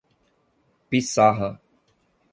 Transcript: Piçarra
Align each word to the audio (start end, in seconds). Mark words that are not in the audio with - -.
Piçarra 0.89 1.59